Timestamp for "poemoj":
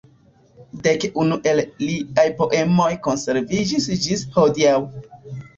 2.41-2.89